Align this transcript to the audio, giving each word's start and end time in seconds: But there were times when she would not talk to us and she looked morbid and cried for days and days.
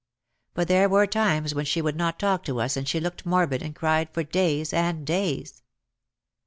But 0.55 0.67
there 0.67 0.89
were 0.89 1.05
times 1.05 1.53
when 1.53 1.65
she 1.65 1.79
would 1.79 1.95
not 1.95 2.17
talk 2.17 2.43
to 2.45 2.59
us 2.59 2.75
and 2.75 2.87
she 2.89 2.99
looked 2.99 3.23
morbid 3.23 3.61
and 3.61 3.75
cried 3.75 4.09
for 4.11 4.23
days 4.23 4.73
and 4.73 5.05
days. 5.05 5.61